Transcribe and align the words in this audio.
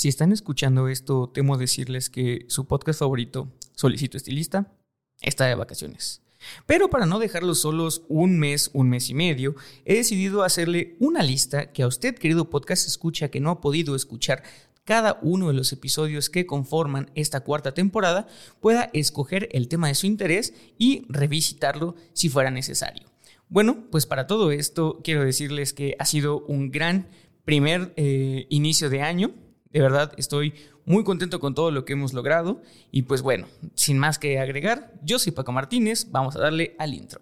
Si 0.00 0.08
están 0.08 0.32
escuchando 0.32 0.88
esto, 0.88 1.28
temo 1.28 1.58
decirles 1.58 2.08
que 2.08 2.46
su 2.48 2.64
podcast 2.64 3.00
favorito, 3.00 3.52
Solicito 3.74 4.16
Estilista, 4.16 4.72
está 5.20 5.44
de 5.44 5.54
vacaciones. 5.54 6.22
Pero 6.64 6.88
para 6.88 7.04
no 7.04 7.18
dejarlos 7.18 7.60
solos 7.60 8.04
un 8.08 8.38
mes, 8.38 8.70
un 8.72 8.88
mes 8.88 9.10
y 9.10 9.14
medio, 9.14 9.56
he 9.84 9.96
decidido 9.96 10.42
hacerle 10.42 10.96
una 11.00 11.22
lista 11.22 11.70
que 11.70 11.82
a 11.82 11.86
usted, 11.86 12.14
querido 12.14 12.48
podcast 12.48 12.86
escucha, 12.86 13.28
que 13.28 13.40
no 13.40 13.50
ha 13.50 13.60
podido 13.60 13.94
escuchar 13.94 14.42
cada 14.84 15.18
uno 15.20 15.48
de 15.48 15.52
los 15.52 15.70
episodios 15.70 16.30
que 16.30 16.46
conforman 16.46 17.10
esta 17.14 17.40
cuarta 17.40 17.74
temporada, 17.74 18.26
pueda 18.60 18.88
escoger 18.94 19.50
el 19.52 19.68
tema 19.68 19.88
de 19.88 19.96
su 19.96 20.06
interés 20.06 20.54
y 20.78 21.04
revisitarlo 21.10 21.94
si 22.14 22.30
fuera 22.30 22.50
necesario. 22.50 23.06
Bueno, 23.50 23.84
pues 23.90 24.06
para 24.06 24.26
todo 24.26 24.50
esto 24.50 25.02
quiero 25.04 25.26
decirles 25.26 25.74
que 25.74 25.94
ha 25.98 26.06
sido 26.06 26.40
un 26.46 26.70
gran 26.70 27.06
primer 27.44 27.92
eh, 27.98 28.46
inicio 28.48 28.88
de 28.88 29.02
año. 29.02 29.34
De 29.70 29.80
verdad 29.80 30.12
estoy 30.16 30.54
muy 30.84 31.04
contento 31.04 31.38
con 31.38 31.54
todo 31.54 31.70
lo 31.70 31.84
que 31.84 31.92
hemos 31.92 32.12
logrado. 32.12 32.60
Y 32.90 33.02
pues 33.02 33.22
bueno, 33.22 33.46
sin 33.74 33.98
más 33.98 34.18
que 34.18 34.40
agregar, 34.40 34.92
yo 35.02 35.18
soy 35.18 35.32
Paco 35.32 35.52
Martínez, 35.52 36.10
vamos 36.10 36.34
a 36.34 36.40
darle 36.40 36.74
al 36.78 36.92
intro. 36.92 37.20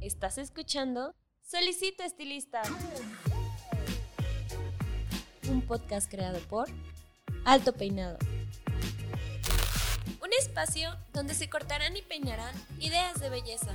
Estás 0.00 0.38
escuchando 0.38 1.14
Solicito 1.42 2.04
Estilista. 2.04 2.62
Un 5.50 5.62
podcast 5.62 6.08
creado 6.08 6.38
por 6.48 6.68
Alto 7.44 7.72
Peinado. 7.72 8.18
Un 10.22 10.30
espacio 10.38 10.90
donde 11.12 11.34
se 11.34 11.50
cortarán 11.50 11.96
y 11.96 12.02
peinarán 12.02 12.54
ideas 12.78 13.20
de 13.20 13.30
belleza. 13.30 13.72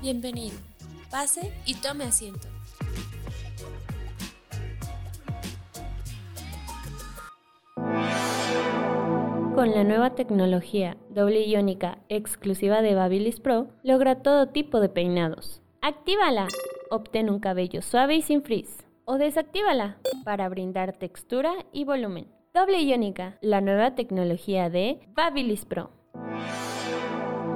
Bienvenido. 0.00 0.56
Pase 1.10 1.52
y 1.66 1.74
tome 1.74 2.04
asiento. 2.04 2.48
Con 9.62 9.76
la 9.76 9.84
nueva 9.84 10.16
tecnología 10.16 10.96
doble 11.08 11.46
iónica 11.46 11.98
exclusiva 12.08 12.82
de 12.82 12.96
Babyliss 12.96 13.38
Pro, 13.38 13.68
logra 13.84 14.16
todo 14.16 14.48
tipo 14.48 14.80
de 14.80 14.88
peinados. 14.88 15.62
¡Actívala! 15.80 16.48
Obtén 16.90 17.30
un 17.30 17.38
cabello 17.38 17.80
suave 17.80 18.16
y 18.16 18.22
sin 18.22 18.42
frizz. 18.42 18.84
O 19.04 19.18
desactívala 19.18 19.98
para 20.24 20.48
brindar 20.48 20.96
textura 20.96 21.52
y 21.72 21.84
volumen. 21.84 22.26
Doble 22.52 22.80
iónica, 22.80 23.38
la 23.40 23.60
nueva 23.60 23.94
tecnología 23.94 24.68
de 24.68 24.98
Babyliss 25.14 25.64
Pro. 25.64 25.90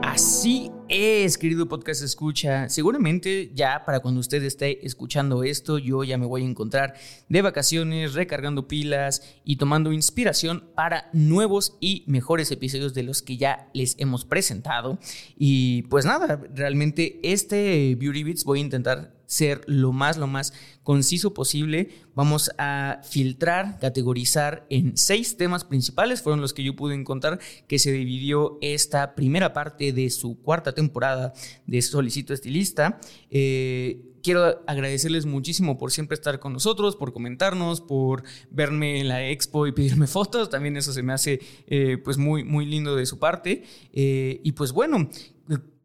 Así 0.05 0.71
es, 0.89 1.39
querido 1.39 1.69
podcast 1.69 2.03
escucha. 2.03 2.69
Seguramente 2.69 3.51
ya 3.55 3.85
para 3.85 4.01
cuando 4.01 4.21
usted 4.21 4.43
esté 4.45 4.87
escuchando 4.87 5.43
esto, 5.43 5.79
yo 5.79 6.05
ya 6.05 6.19
me 6.19 6.27
voy 6.27 6.43
a 6.43 6.47
encontrar 6.47 6.95
de 7.29 7.43
vacaciones, 7.43 8.15
recargando 8.15 8.69
pilas 8.69 9.37
y 9.45 9.57
tomando 9.57 9.93
inspiración 9.93 10.65
para 10.75 11.09
nuevos 11.13 11.77
y 11.81 12.05
mejores 12.07 12.51
episodios 12.51 12.95
de 12.95 13.03
los 13.03 13.23
que 13.23 13.37
ya 13.37 13.69
les 13.75 13.99
hemos 13.99 14.25
presentado. 14.25 14.99
Y 15.37 15.83
pues 15.83 16.05
nada, 16.05 16.41
realmente 16.55 17.19
este 17.23 17.97
Beauty 17.97 18.23
Beats 18.23 18.45
voy 18.45 18.61
a 18.61 18.63
intentar 18.63 19.16
ser 19.27 19.63
lo 19.67 19.93
más, 19.93 20.17
lo 20.17 20.27
más 20.27 20.53
conciso 20.83 21.35
posible. 21.35 21.91
Vamos 22.15 22.51
a 22.59 23.01
filtrar, 23.03 23.79
categorizar 23.79 24.67
en 24.71 24.97
seis 24.97 25.37
temas 25.37 25.65
principales, 25.65 26.23
fueron 26.23 26.41
los 26.41 26.55
que 26.55 26.65
yo 26.65 26.77
pude 26.77 26.95
encontrar, 26.95 27.39
que 27.67 27.79
se 27.79 27.93
dividió 27.93 28.59
esta 28.61 29.15
primera 29.15 29.53
parte 29.53 29.93
de 29.93 30.11
su 30.11 30.41
cuarta 30.41 30.73
temporada 30.73 31.33
de 31.67 31.83
Solicito 31.83 32.33
Estilista. 32.33 33.01
Eh, 33.31 34.17
quiero 34.27 34.61
agradecerles 34.67 35.25
muchísimo 35.25 35.79
por 35.79 35.93
siempre 35.93 36.17
estar 36.17 36.41
con 36.41 36.53
nosotros, 36.53 36.97
por 36.97 37.13
comentarnos, 37.13 37.81
por 37.81 38.25
verme 38.51 38.99
en 38.99 39.07
la 39.07 39.29
expo 39.29 39.69
y 39.69 39.73
pedirme 39.73 40.07
fotos. 40.09 40.51
También 40.51 40.77
eso 40.77 40.93
se 40.93 41.05
me 41.05 41.13
hace 41.13 41.41
eh, 41.69 41.97
pues 42.03 42.19
muy, 42.19 42.43
muy 42.43 42.67
lindo 42.67 42.97
de 42.97 43.07
su 43.07 43.21
parte. 43.21 43.63
Eh, 43.93 44.41
y 44.43 44.51
pues 44.51 44.73
bueno, 44.73 45.09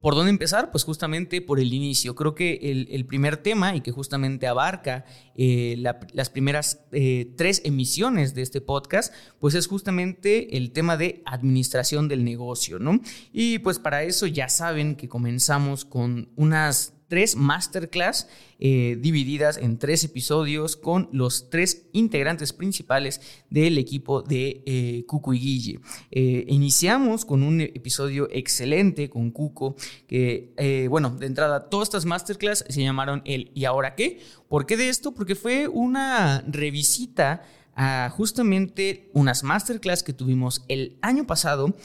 ¿Por 0.01 0.15
dónde 0.15 0.31
empezar? 0.31 0.71
Pues 0.71 0.83
justamente 0.83 1.41
por 1.41 1.59
el 1.59 1.73
inicio. 1.73 2.15
Creo 2.15 2.33
que 2.33 2.87
el, 2.89 3.05
primer 3.05 3.37
tema 3.37 3.75
y 3.75 3.81
que 3.81 3.91
justamente 3.91 4.47
abarca 4.47 5.05
eh, 5.35 5.75
las 6.13 6.29
primeras 6.31 6.83
eh, 6.91 7.31
tres 7.37 7.61
emisiones 7.65 8.33
de 8.33 8.41
este 8.41 8.61
podcast, 8.61 9.13
pues 9.39 9.53
es 9.53 9.67
justamente 9.67 10.57
el 10.57 10.71
tema 10.71 10.97
de 10.97 11.21
administración 11.25 12.07
del 12.07 12.25
negocio, 12.25 12.79
¿no? 12.79 12.99
Y 13.31 13.59
pues 13.59 13.77
para 13.77 14.01
eso 14.01 14.25
ya 14.25 14.49
saben 14.49 14.95
que 14.95 15.07
comenzamos 15.07 15.85
con 15.85 16.31
unas 16.35 16.93
tres 17.11 17.35
masterclass 17.35 18.29
eh, 18.57 18.97
divididas 18.97 19.57
en 19.57 19.77
tres 19.77 20.05
episodios 20.05 20.77
con 20.77 21.09
los 21.11 21.49
tres 21.49 21.87
integrantes 21.91 22.53
principales 22.53 23.19
del 23.49 23.77
equipo 23.77 24.21
de 24.21 24.63
eh, 24.65 25.05
y 25.05 25.37
Guille. 25.37 25.79
Eh, 26.09 26.45
iniciamos 26.47 27.25
con 27.25 27.43
un 27.43 27.59
episodio 27.59 28.29
excelente 28.31 29.09
con 29.09 29.31
Cuco, 29.31 29.75
que, 30.07 30.87
bueno, 30.89 31.09
de 31.09 31.25
entrada, 31.25 31.67
todas 31.67 31.89
estas 31.89 32.05
masterclass 32.05 32.63
se 32.69 32.81
llamaron 32.81 33.21
el 33.25 33.51
¿y 33.53 33.65
ahora 33.65 33.93
qué? 33.95 34.21
¿Por 34.47 34.65
qué 34.65 34.77
de 34.77 34.87
esto? 34.87 35.13
Porque 35.13 35.35
fue 35.35 35.67
una 35.67 36.45
revisita 36.47 37.41
a 37.75 38.09
justamente 38.09 39.09
unas 39.13 39.43
masterclass 39.43 40.01
que 40.01 40.13
tuvimos 40.13 40.63
el 40.69 40.97
año 41.01 41.27
pasado 41.27 41.75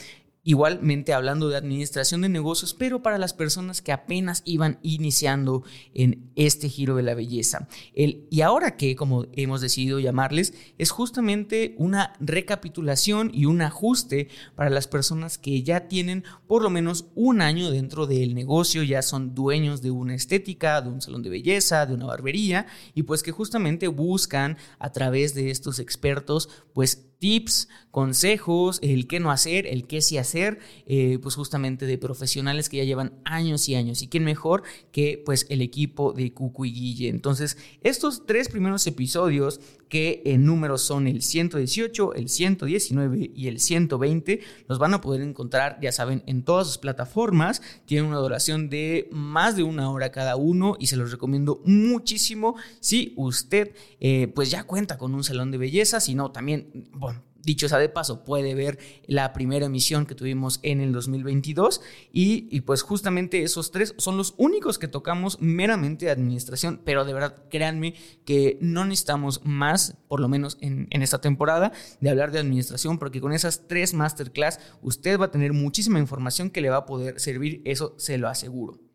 Igualmente 0.47 1.11
hablando 1.11 1.49
de 1.49 1.57
administración 1.57 2.21
de 2.21 2.29
negocios, 2.29 2.73
pero 2.73 3.01
para 3.03 3.17
las 3.17 3.33
personas 3.33 3.81
que 3.81 3.91
apenas 3.91 4.43
iban 4.45 4.79
iniciando 4.81 5.63
en 5.93 6.31
este 6.37 6.69
giro 6.69 6.95
de 6.95 7.03
la 7.03 7.15
belleza. 7.15 7.67
El 7.93 8.25
y 8.31 8.39
ahora 8.39 8.77
que, 8.77 8.95
como 8.95 9.25
hemos 9.33 9.59
decidido 9.59 9.99
llamarles, 9.99 10.53
es 10.77 10.89
justamente 10.91 11.75
una 11.77 12.13
recapitulación 12.21 13.29
y 13.33 13.43
un 13.43 13.61
ajuste 13.61 14.29
para 14.55 14.69
las 14.69 14.87
personas 14.87 15.37
que 15.37 15.63
ya 15.63 15.89
tienen 15.89 16.23
por 16.47 16.63
lo 16.63 16.69
menos 16.69 17.07
un 17.13 17.41
año 17.41 17.69
dentro 17.69 18.07
del 18.07 18.33
negocio, 18.33 18.83
ya 18.83 19.01
son 19.01 19.35
dueños 19.35 19.81
de 19.81 19.91
una 19.91 20.15
estética, 20.15 20.81
de 20.81 20.87
un 20.87 21.01
salón 21.01 21.23
de 21.23 21.29
belleza, 21.29 21.85
de 21.85 21.93
una 21.93 22.05
barbería, 22.05 22.67
y 22.95 23.03
pues 23.03 23.21
que 23.21 23.33
justamente 23.33 23.89
buscan 23.89 24.55
a 24.79 24.93
través 24.93 25.33
de 25.33 25.51
estos 25.51 25.79
expertos, 25.79 26.47
pues 26.71 27.06
tips, 27.19 27.67
consejos, 27.91 28.79
el 28.83 29.07
qué 29.07 29.19
no 29.19 29.31
hacer, 29.31 29.65
el 29.65 29.87
qué 29.87 30.01
sí 30.01 30.17
hacer, 30.17 30.59
eh, 30.85 31.17
pues 31.21 31.35
justamente 31.35 31.85
de 31.85 31.97
profesionales 31.97 32.69
que 32.69 32.77
ya 32.77 32.83
llevan 32.83 33.13
años 33.25 33.67
y 33.69 33.75
años. 33.75 34.01
Y 34.01 34.07
quién 34.07 34.23
mejor 34.23 34.63
que 34.91 35.21
pues 35.25 35.47
el 35.49 35.61
equipo 35.61 36.13
de 36.13 36.31
Cucu 36.33 36.65
y 36.65 36.73
Guille. 36.73 37.09
Entonces, 37.09 37.57
estos 37.81 38.25
tres 38.25 38.49
primeros 38.49 38.85
episodios 38.85 39.59
que 39.89 40.21
en 40.25 40.45
números 40.45 40.81
son 40.81 41.07
el 41.07 41.21
118, 41.21 42.13
el 42.13 42.29
119 42.29 43.31
y 43.33 43.47
el 43.47 43.59
120, 43.59 44.41
los 44.67 44.79
van 44.79 44.93
a 44.93 45.01
poder 45.01 45.21
encontrar, 45.21 45.79
ya 45.81 45.91
saben, 45.91 46.23
en 46.27 46.43
todas 46.43 46.67
sus 46.67 46.77
plataformas. 46.77 47.61
Tienen 47.85 48.09
una 48.09 48.17
duración 48.17 48.69
de 48.69 49.07
más 49.11 49.55
de 49.55 49.63
una 49.63 49.89
hora 49.89 50.11
cada 50.11 50.35
uno 50.35 50.75
y 50.79 50.87
se 50.87 50.97
los 50.97 51.11
recomiendo 51.11 51.61
muchísimo 51.65 52.55
si 52.79 53.13
usted 53.15 53.73
eh, 53.99 54.27
pues 54.35 54.51
ya 54.51 54.65
cuenta 54.65 54.97
con 54.97 55.15
un 55.15 55.23
salón 55.23 55.51
de 55.51 55.57
belleza, 55.57 55.99
sino 55.99 56.31
también, 56.31 56.89
bueno, 56.91 57.06
Dicho 57.47 57.69
sea 57.69 57.77
de 57.77 57.87
paso, 57.87 58.25
puede 58.25 58.55
ver 58.55 58.77
la 59.05 59.31
primera 59.31 59.67
emisión 59.67 60.05
que 60.05 60.15
tuvimos 60.15 60.59
en 60.63 60.81
el 60.81 60.91
2022 60.91 61.79
y, 62.11 62.59
pues 62.59 62.81
justamente 62.81 63.41
esos 63.43 63.71
tres 63.71 63.95
son 63.97 64.17
los 64.17 64.33
únicos 64.35 64.77
que 64.77 64.89
tocamos 64.89 65.39
meramente 65.39 66.07
de 66.07 66.11
administración, 66.11 66.81
pero 66.83 67.05
de 67.05 67.13
verdad 67.13 67.45
créanme 67.49 67.93
que 68.25 68.57
no 68.59 68.83
necesitamos 68.83 69.45
más, 69.45 69.95
por 70.09 70.19
lo 70.19 70.27
menos 70.27 70.57
en, 70.59 70.87
en 70.89 71.01
esta 71.01 71.21
temporada, 71.21 71.71
de 72.01 72.09
hablar 72.09 72.33
de 72.33 72.39
administración, 72.39 72.99
porque 72.99 73.21
con 73.21 73.31
esas 73.31 73.65
tres 73.65 73.93
masterclass 73.93 74.59
usted 74.81 75.17
va 75.17 75.27
a 75.27 75.31
tener 75.31 75.53
muchísima 75.53 75.99
información 75.99 76.49
que 76.49 76.59
le 76.59 76.69
va 76.69 76.79
a 76.79 76.85
poder 76.85 77.17
servir, 77.17 77.61
eso 77.63 77.95
se 77.97 78.17
lo 78.17 78.27
aseguro. 78.27 78.86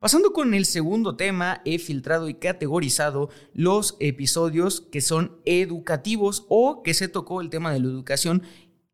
Pasando 0.00 0.32
con 0.32 0.54
el 0.54 0.64
segundo 0.64 1.16
tema, 1.16 1.60
he 1.64 1.80
filtrado 1.80 2.28
y 2.28 2.34
categorizado 2.34 3.30
los 3.52 3.96
episodios 3.98 4.80
que 4.80 5.00
son 5.00 5.40
educativos 5.44 6.46
o 6.48 6.84
que 6.84 6.94
se 6.94 7.08
tocó 7.08 7.40
el 7.40 7.50
tema 7.50 7.72
de 7.72 7.80
la 7.80 7.88
educación 7.88 8.44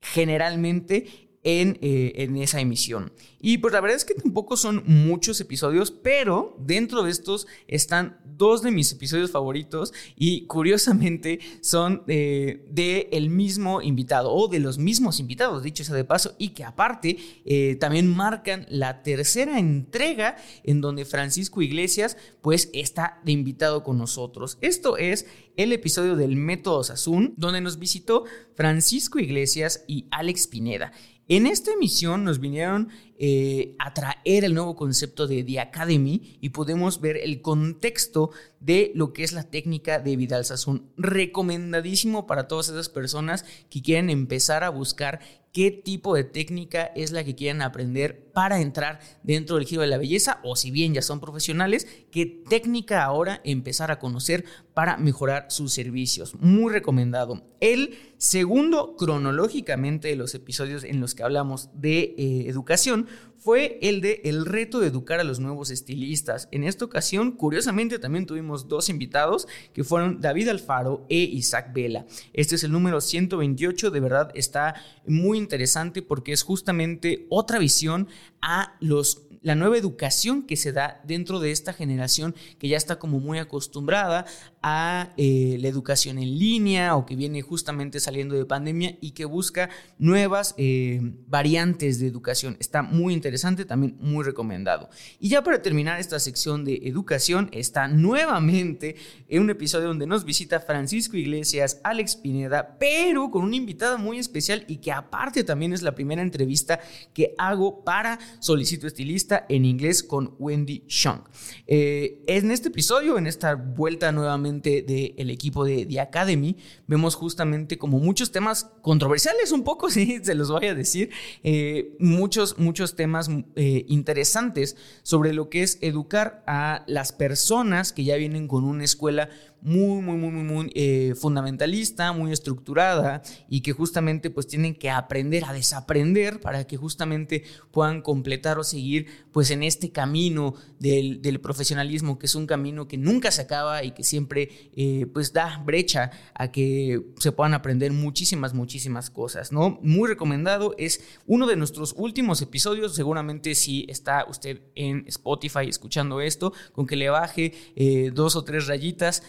generalmente 0.00 1.23
eh, 1.46 2.12
en, 2.16 2.38
esa 2.38 2.58
emisión. 2.58 3.12
Y 3.38 3.58
pues 3.58 3.74
la 3.74 3.82
verdad 3.82 3.98
es 3.98 4.06
que 4.06 4.14
tampoco 4.14 4.56
son 4.56 4.82
muchos 4.86 5.38
episodios, 5.42 5.90
pero 5.90 6.56
dentro 6.58 7.02
de 7.02 7.10
estos 7.10 7.46
están 7.68 8.18
dos 8.24 8.62
de 8.62 8.70
mis 8.70 8.90
episodios 8.90 9.30
favoritos 9.30 9.92
y 10.16 10.46
curiosamente 10.46 11.40
son 11.60 12.02
eh, 12.08 12.64
de 12.70 13.10
el 13.12 13.28
mismo 13.28 13.82
invitado 13.82 14.32
o 14.32 14.48
de 14.48 14.58
los 14.58 14.78
mismos 14.78 15.20
invitados, 15.20 15.62
dicho 15.62 15.84
sea 15.84 15.94
de 15.94 16.04
paso, 16.04 16.34
y 16.38 16.48
que 16.48 16.64
aparte 16.64 17.18
eh, 17.44 17.76
también 17.78 18.08
marcan 18.08 18.64
la 18.70 19.02
tercera 19.02 19.58
entrega 19.58 20.36
en 20.62 20.80
donde 20.80 21.04
Francisco 21.04 21.60
Iglesias 21.60 22.16
pues 22.40 22.70
está 22.72 23.20
de 23.22 23.32
invitado 23.32 23.84
con 23.84 23.98
nosotros. 23.98 24.56
Esto 24.62 24.96
es 24.96 25.26
el 25.56 25.72
episodio 25.72 26.16
del 26.16 26.36
Método 26.36 26.82
Sassoon, 26.82 27.34
donde 27.36 27.60
nos 27.60 27.78
visitó 27.78 28.24
Francisco 28.54 29.18
Iglesias 29.18 29.84
y 29.86 30.06
Alex 30.10 30.46
Pineda. 30.46 30.92
En 31.28 31.46
esta 31.46 31.72
emisión 31.72 32.24
nos 32.24 32.38
vinieron 32.38 32.90
eh, 33.18 33.76
a 33.78 33.94
traer 33.94 34.44
el 34.44 34.54
nuevo 34.54 34.74
concepto 34.74 35.26
de 35.26 35.44
The 35.44 35.60
Academy 35.60 36.38
y 36.40 36.48
podemos 36.50 37.00
ver 37.00 37.16
el 37.16 37.42
contexto 37.42 38.30
de 38.60 38.92
lo 38.94 39.12
que 39.12 39.24
es 39.24 39.32
la 39.32 39.44
técnica 39.44 40.00
de 40.00 40.16
Vidal 40.16 40.44
Sassoon. 40.44 40.90
Recomendadísimo 40.96 42.26
para 42.26 42.48
todas 42.48 42.68
esas 42.68 42.88
personas 42.88 43.44
que 43.70 43.82
quieren 43.82 44.10
empezar 44.10 44.64
a 44.64 44.70
buscar 44.70 45.20
qué 45.54 45.70
tipo 45.70 46.16
de 46.16 46.24
técnica 46.24 46.86
es 46.96 47.12
la 47.12 47.22
que 47.22 47.36
quieren 47.36 47.62
aprender 47.62 48.32
para 48.32 48.60
entrar 48.60 48.98
dentro 49.22 49.56
del 49.56 49.66
giro 49.66 49.82
de 49.82 49.86
la 49.86 49.98
belleza 49.98 50.40
o 50.42 50.56
si 50.56 50.72
bien 50.72 50.94
ya 50.94 51.00
son 51.00 51.20
profesionales, 51.20 51.86
qué 52.10 52.26
técnica 52.26 53.04
ahora 53.04 53.40
empezar 53.44 53.92
a 53.92 54.00
conocer 54.00 54.44
para 54.74 54.96
mejorar 54.96 55.46
sus 55.50 55.72
servicios. 55.72 56.34
Muy 56.40 56.72
recomendado. 56.72 57.44
El 57.60 57.96
segundo 58.18 58.96
cronológicamente 58.96 60.08
de 60.08 60.16
los 60.16 60.34
episodios 60.34 60.82
en 60.82 61.00
los 61.00 61.14
que 61.14 61.22
hablamos 61.22 61.70
de 61.72 62.14
eh, 62.18 62.46
educación 62.48 63.06
fue 63.44 63.78
el 63.82 64.00
de 64.00 64.22
el 64.24 64.46
reto 64.46 64.80
de 64.80 64.86
educar 64.86 65.20
a 65.20 65.24
los 65.24 65.38
nuevos 65.38 65.70
estilistas. 65.70 66.48
En 66.50 66.64
esta 66.64 66.86
ocasión, 66.86 67.32
curiosamente, 67.32 67.98
también 67.98 68.24
tuvimos 68.24 68.68
dos 68.68 68.88
invitados 68.88 69.46
que 69.74 69.84
fueron 69.84 70.22
David 70.22 70.48
Alfaro 70.48 71.04
e 71.10 71.18
Isaac 71.18 71.74
Vela. 71.74 72.06
Este 72.32 72.54
es 72.54 72.64
el 72.64 72.72
número 72.72 73.02
128, 73.02 73.90
de 73.90 74.00
verdad 74.00 74.30
está 74.34 74.76
muy 75.06 75.36
interesante 75.36 76.00
porque 76.00 76.32
es 76.32 76.42
justamente 76.42 77.26
otra 77.28 77.58
visión 77.58 78.08
a 78.40 78.76
los 78.80 79.26
la 79.44 79.54
nueva 79.54 79.76
educación 79.76 80.42
que 80.42 80.56
se 80.56 80.72
da 80.72 81.02
dentro 81.04 81.38
de 81.38 81.50
esta 81.50 81.74
generación 81.74 82.34
que 82.58 82.66
ya 82.66 82.78
está 82.78 82.98
como 82.98 83.20
muy 83.20 83.38
acostumbrada 83.38 84.24
a 84.62 85.12
eh, 85.18 85.58
la 85.60 85.68
educación 85.68 86.18
en 86.18 86.38
línea 86.38 86.96
o 86.96 87.04
que 87.04 87.14
viene 87.14 87.42
justamente 87.42 88.00
saliendo 88.00 88.34
de 88.34 88.46
pandemia 88.46 88.96
y 89.02 89.10
que 89.10 89.26
busca 89.26 89.68
nuevas 89.98 90.54
eh, 90.56 90.98
variantes 91.26 92.00
de 92.00 92.06
educación. 92.06 92.56
Está 92.58 92.80
muy 92.80 93.12
interesante, 93.12 93.33
también 93.66 93.96
muy 94.00 94.24
recomendado. 94.24 94.88
Y 95.20 95.28
ya 95.28 95.42
para 95.42 95.62
terminar 95.62 96.00
esta 96.00 96.18
sección 96.18 96.64
de 96.64 96.80
educación, 96.84 97.48
está 97.52 97.88
nuevamente 97.88 98.96
en 99.28 99.42
un 99.42 99.50
episodio 99.50 99.88
donde 99.88 100.06
nos 100.06 100.24
visita 100.24 100.60
Francisco 100.60 101.16
Iglesias, 101.16 101.80
Alex 101.84 102.16
Pineda, 102.16 102.76
pero 102.78 103.30
con 103.30 103.44
una 103.44 103.56
invitada 103.56 103.96
muy 103.96 104.18
especial 104.18 104.64
y 104.68 104.78
que 104.78 104.92
aparte 104.92 105.44
también 105.44 105.72
es 105.72 105.82
la 105.82 105.94
primera 105.94 106.22
entrevista 106.22 106.80
que 107.12 107.34
hago 107.38 107.84
para 107.84 108.18
Solicito 108.40 108.86
Estilista 108.86 109.46
en 109.48 109.64
inglés 109.64 110.02
con 110.02 110.34
Wendy 110.38 110.84
Shong. 110.88 111.20
Eh, 111.66 112.22
en 112.26 112.50
este 112.50 112.68
episodio, 112.68 113.18
en 113.18 113.26
esta 113.26 113.54
vuelta 113.54 114.12
nuevamente 114.12 114.82
del 114.82 115.30
equipo 115.30 115.64
de 115.64 115.86
The 115.86 116.00
Academy, 116.00 116.56
vemos 116.86 117.14
justamente 117.14 117.78
como 117.78 117.98
muchos 117.98 118.32
temas 118.32 118.70
controversiales, 118.82 119.52
un 119.52 119.64
poco, 119.64 119.90
sí, 119.94 120.20
se 120.22 120.34
los 120.34 120.50
voy 120.50 120.66
a 120.66 120.74
decir, 120.74 121.10
eh, 121.42 121.96
muchos, 121.98 122.58
muchos 122.58 122.96
temas 122.96 123.23
eh, 123.56 123.84
interesantes 123.88 124.76
sobre 125.02 125.32
lo 125.32 125.48
que 125.48 125.62
es 125.62 125.78
educar 125.80 126.42
a 126.46 126.84
las 126.86 127.12
personas 127.12 127.92
que 127.92 128.04
ya 128.04 128.16
vienen 128.16 128.48
con 128.48 128.64
una 128.64 128.84
escuela 128.84 129.28
muy, 129.64 130.02
muy, 130.02 130.18
muy, 130.18 130.30
muy, 130.30 130.70
eh, 130.74 131.14
fundamentalista, 131.16 132.12
muy 132.12 132.32
estructurada 132.32 133.22
y 133.48 133.62
que 133.62 133.72
justamente 133.72 134.28
pues 134.28 134.46
tienen 134.46 134.74
que 134.74 134.90
aprender 134.90 135.46
a 135.46 135.54
desaprender 135.54 136.38
para 136.40 136.66
que 136.66 136.76
justamente 136.76 137.44
puedan 137.72 138.02
completar 138.02 138.58
o 138.58 138.64
seguir 138.64 139.06
pues 139.32 139.50
en 139.50 139.62
este 139.62 139.90
camino 139.90 140.54
del, 140.78 141.40
profesionalismo, 141.40 142.18
que 142.18 142.26
es 142.26 142.34
un 142.34 142.46
camino 142.46 142.86
que 142.86 142.98
nunca 142.98 143.30
se 143.30 143.42
acaba 143.42 143.82
y 143.82 143.92
que 143.92 144.04
siempre 144.04 144.70
eh, 144.76 145.06
pues 145.12 145.32
da 145.32 145.62
brecha 145.64 146.10
a 146.34 146.52
que 146.52 147.02
se 147.18 147.32
puedan 147.32 147.54
aprender 147.54 147.90
muchísimas, 147.92 148.52
muchísimas 148.52 149.08
cosas, 149.08 149.50
¿no? 149.50 149.78
Muy 149.82 150.08
recomendado, 150.08 150.74
es 150.76 151.02
uno 151.26 151.46
de 151.46 151.56
nuestros 151.56 151.94
últimos 151.96 152.42
episodios, 152.42 152.94
seguramente 152.94 153.54
si 153.54 153.86
está 153.88 154.26
usted 154.28 154.60
en 154.74 155.04
Spotify 155.08 155.68
escuchando 155.68 156.20
esto, 156.20 156.52
con 156.72 156.86
que 156.86 156.96
le 156.96 157.08
baje 157.08 157.54
eh, 157.76 158.10
dos 158.12 158.36
o 158.36 158.44
tres 158.44 158.66
rayitas 158.66 159.22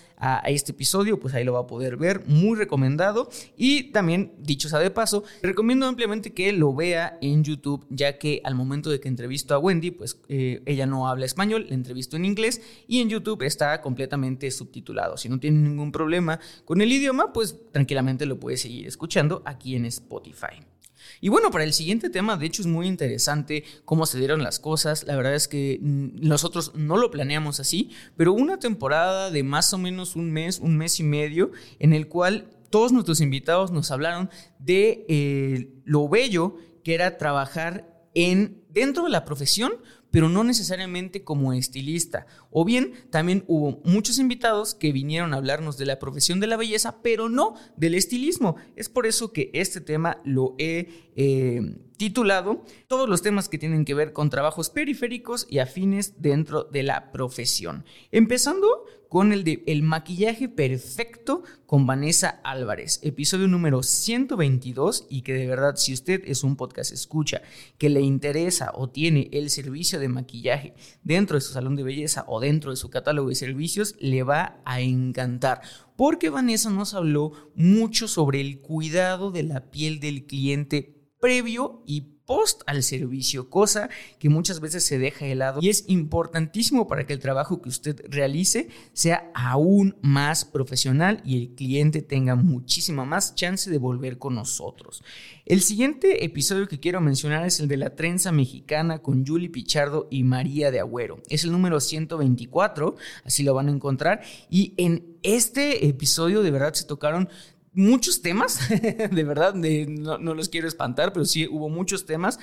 este 0.46 0.72
episodio, 0.72 1.20
pues 1.20 1.34
ahí 1.34 1.44
lo 1.44 1.54
va 1.54 1.62
a 1.62 1.68
poder 1.68 1.98
ver, 1.98 2.24
muy 2.28 2.58
recomendado. 2.58 3.30
Y 3.58 3.92
también, 3.92 4.34
dicho 4.40 4.70
sea 4.70 4.80
de 4.80 4.92
paso, 4.92 5.24
recomiendo 5.42 5.86
ampliamente 5.86 6.34
que 6.34 6.52
lo 6.52 6.74
vea 6.74 7.18
en 7.22 7.44
YouTube, 7.44 7.86
ya 7.90 8.18
que 8.18 8.42
al 8.44 8.56
momento 8.56 8.90
de 8.90 9.00
que 9.00 9.08
entrevisto 9.08 9.54
a 9.54 9.60
Wendy, 9.60 9.92
pues 9.92 10.20
eh, 10.28 10.62
ella 10.66 10.86
no 10.86 11.08
habla 11.08 11.26
español, 11.26 11.66
la 11.70 11.76
entrevisto 11.76 12.16
en 12.16 12.26
inglés 12.26 12.62
y 12.88 13.02
en 13.02 13.10
YouTube 13.10 13.44
está 13.44 13.82
completamente 13.82 14.50
subtitulado. 14.52 15.18
Si 15.18 15.30
no 15.30 15.40
tiene 15.40 15.60
ningún 15.60 15.92
problema 15.92 16.40
con 16.66 16.82
el 16.82 16.92
idioma, 16.92 17.34
pues 17.34 17.56
tranquilamente 17.72 18.26
lo 18.26 18.40
puede 18.40 18.58
seguir 18.58 18.88
escuchando 18.88 19.42
aquí 19.46 19.76
en 19.76 19.86
Spotify. 19.86 20.75
Y 21.22 21.30
bueno, 21.30 21.52
para 21.52 21.64
el 21.64 21.74
siguiente 21.74 22.10
tema, 22.10 22.38
de 22.38 22.46
hecho 22.46 22.62
es 22.62 22.68
muy 22.68 22.88
interesante 22.88 23.64
cómo 23.86 24.06
se 24.06 24.18
dieron 24.18 24.44
las 24.44 24.60
cosas. 24.60 25.06
La 25.06 25.16
verdad 25.16 25.36
es 25.36 25.48
que 25.48 25.80
mm, 25.82 26.28
nosotros 26.28 26.74
no 26.76 26.98
lo 26.98 27.12
planeamos 27.12 27.60
así, 27.60 27.92
pero 28.18 28.34
una 28.34 28.60
temporada 28.60 29.32
de 29.32 29.44
más 29.44 29.74
o 29.74 29.78
menos 29.78 30.16
un 30.16 30.32
mes, 30.32 30.60
un 30.60 30.78
mes 30.78 31.00
y 31.00 31.04
medio, 31.04 31.52
en 31.80 31.94
el 31.94 32.08
cual 32.08 32.50
todos 32.70 32.92
nuestros 32.92 33.22
invitados 33.22 33.72
nos 33.72 33.92
hablaron 33.92 34.30
de 34.60 35.06
eh, 35.08 35.74
lo 35.86 36.10
bello 36.10 36.58
que 36.84 36.94
era 36.94 37.18
trabajar 37.18 38.10
en 38.14 38.64
dentro 38.70 39.06
de 39.06 39.10
la 39.10 39.26
profesión, 39.26 39.74
pero 40.16 40.30
no 40.30 40.46
necesariamente 40.46 41.26
como 41.26 41.52
estilista. 41.52 42.26
O 42.50 42.64
bien, 42.64 42.94
también 43.10 43.44
hubo 43.48 43.82
muchos 43.84 44.18
invitados 44.18 44.74
que 44.74 44.94
vinieron 44.94 45.34
a 45.34 45.38
hablarnos 45.38 45.78
de 45.78 45.86
la 45.86 46.00
profesión 46.00 46.40
de 46.40 46.48
la 46.48 46.56
belleza, 46.56 47.02
pero 47.02 47.28
no 47.28 47.56
del 47.76 47.96
estilismo. 47.96 48.56
Es 48.78 48.88
por 48.88 49.08
eso 49.08 49.34
que 49.34 49.50
este 49.52 49.82
tema 49.82 50.22
lo 50.24 50.56
he 50.58 51.12
eh, 51.18 51.60
titulado 51.98 52.64
Todos 52.88 53.10
los 53.10 53.22
temas 53.22 53.50
que 53.50 53.58
tienen 53.58 53.86
que 53.86 53.94
ver 53.94 54.14
con 54.14 54.30
trabajos 54.30 54.70
periféricos 54.70 55.48
y 55.50 55.60
afines 55.60 56.22
dentro 56.22 56.64
de 56.64 56.84
la 56.84 57.12
profesión. 57.12 57.86
Empezando 58.12 58.86
con 59.10 59.32
el 59.32 59.44
de 59.44 59.64
El 59.68 59.84
maquillaje 59.84 60.50
perfecto 60.50 61.44
con 61.66 61.88
Vanessa 61.88 62.42
Álvarez, 62.44 63.00
episodio 63.02 63.48
número 63.48 63.82
122 63.82 65.08
y 65.10 65.22
que 65.22 65.34
de 65.34 65.48
verdad 65.48 65.76
si 65.78 65.94
usted 65.94 66.22
es 66.26 66.44
un 66.44 66.56
podcast 66.56 66.92
escucha 66.92 67.42
que 67.78 67.90
le 67.90 68.02
interesa 68.02 68.72
o 68.74 68.90
tiene 68.90 69.30
el 69.32 69.50
servicio 69.50 70.00
de 70.00 70.10
maquillaje 70.10 70.74
dentro 71.04 71.36
de 71.36 71.42
su 71.42 71.54
salón 71.54 71.76
de 71.76 71.84
belleza 71.84 72.26
o 72.28 72.40
dentro 72.40 72.72
de 72.72 72.78
su 72.78 72.90
catálogo 72.90 73.30
de 73.30 73.36
servicios, 73.36 73.96
le 74.00 74.24
va 74.24 74.62
a 74.66 74.82
encantar. 74.82 75.62
Porque 75.96 76.30
Vanessa 76.30 76.70
nos 76.70 76.94
habló 76.94 77.32
mucho 77.56 78.08
sobre 78.08 78.42
el 78.42 78.60
cuidado 78.60 79.32
de 79.32 79.44
la 79.44 79.72
piel 79.72 80.00
del 80.00 80.26
cliente 80.26 80.96
previo 81.20 81.82
y 81.86 82.16
post 82.26 82.62
al 82.66 82.84
servicio, 82.84 83.50
cosa 83.50 83.90
que 84.20 84.30
muchas 84.30 84.60
veces 84.60 84.84
se 84.84 84.98
deja 84.98 85.26
de 85.26 85.36
lado 85.36 85.60
y 85.62 85.70
es 85.70 85.86
importantísimo 85.88 86.88
para 86.88 87.06
que 87.06 87.14
el 87.14 87.20
trabajo 87.20 87.62
que 87.62 87.70
usted 87.70 88.02
realice 88.10 88.70
sea 88.94 89.32
aún 89.34 89.96
más 90.02 90.46
profesional 90.46 91.22
y 91.24 91.38
el 91.38 91.56
cliente 91.56 92.02
tenga 92.02 92.36
muchísima 92.36 93.06
más 93.06 93.36
chance 93.36 93.70
de 93.70 93.78
volver 93.78 94.18
con 94.18 94.36
nosotros. 94.36 95.04
El 95.46 95.62
siguiente 95.62 96.26
episodio 96.26 96.68
que 96.68 96.80
quiero 96.80 97.02
mencionar 97.02 97.46
es 97.46 97.60
el 97.60 97.68
de 97.68 97.78
la 97.78 97.96
trenza 97.96 98.32
mexicana 98.32 99.00
con 99.00 99.26
Julie 99.26 99.50
Pichardo 99.50 100.08
y 100.10 100.24
María 100.24 100.72
de 100.72 100.80
Agüero. 100.80 101.22
Es 101.30 101.44
el 101.44 101.52
número 101.52 101.80
124, 101.80 102.96
así 103.24 103.44
lo 103.44 103.54
van 103.54 103.68
a 103.68 103.72
encontrar 103.72 104.22
y 104.50 104.74
en 104.78 105.16
este 105.22 105.88
episodio 105.88 106.42
de 106.42 106.52
verdad 106.52 106.74
se 106.74 106.86
tocaron 106.86 107.30
muchos 107.76 108.22
temas, 108.22 108.60
de 108.70 109.24
verdad, 109.24 109.54
no, 109.54 110.34
los 110.34 110.50
quiero 110.50 110.68
espantar, 110.68 111.14
pero 111.14 111.26
sí 111.26 111.48
hubo 111.48 111.70
muchos 111.70 112.06
temas. 112.06 112.40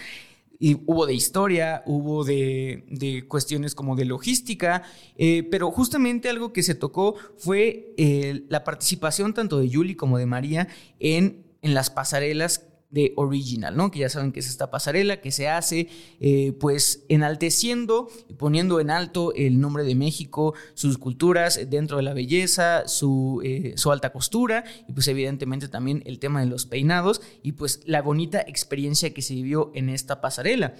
Y 0.59 0.77
hubo 0.87 1.07
de 1.07 1.15
historia, 1.15 1.83
hubo 1.87 2.23
de, 2.23 3.25
cuestiones 3.27 3.75
como 3.75 3.97
de 3.97 4.05
logística, 4.05 4.85
eh, 5.17 5.43
pero 5.51 5.73
justamente 5.73 6.29
algo 6.29 6.53
que 6.53 6.63
se 6.63 6.77
tocó 6.77 7.17
fue 7.37 7.93
eh, 7.97 8.45
la 8.49 8.63
participación 8.63 9.35
tanto 9.35 9.59
de 9.59 9.69
Julie 9.69 9.97
como 9.97 10.19
de 10.19 10.27
María 10.27 10.69
en, 11.01 11.45
en 11.63 11.75
las 11.75 11.91
pasarelas 11.91 12.72
de 12.93 13.13
Original, 13.17 13.77
¿no? 13.77 13.91
Que 13.91 14.01
ya 14.01 14.09
saben 14.09 14.31
que 14.33 14.41
es 14.41 14.49
esta 14.49 14.71
pasarela 14.71 15.21
que 15.21 15.33
se 15.33 15.49
hace, 15.49 15.89
eh, 16.21 16.53
pues, 16.61 17.05
enalteciendo 17.09 18.09
y 18.29 18.35
poniendo 18.35 18.79
en 18.81 18.91
alto 18.91 19.33
el 19.35 19.61
nombre 19.61 19.83
de 19.83 19.95
México, 19.95 20.55
sus 20.75 20.99
culturas 20.99 21.59
dentro 21.69 21.97
de 21.97 22.03
la 22.05 22.13
belleza, 22.13 22.87
su, 22.87 23.41
eh, 23.43 23.73
su 23.77 23.91
alta 23.91 24.13
costura 24.13 24.65
y, 24.87 24.93
pues, 24.93 25.09
evidentemente 25.09 25.69
también 25.69 26.03
el 26.07 26.19
tema 26.19 26.41
de 26.41 26.47
los 26.47 26.67
peinados 26.67 27.23
y, 27.43 27.53
pues, 27.53 27.81
la 27.87 28.03
bonita 28.03 28.41
experiencia 28.47 29.13
que 29.15 29.23
se 29.23 29.35
vivió 29.35 29.73
en 29.75 29.89
esta 29.89 30.21
pasarela. 30.21 30.75